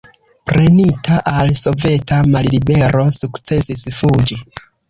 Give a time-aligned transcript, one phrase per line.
[0.51, 4.41] Prenita al soveta mallibero sukcesis fuĝi.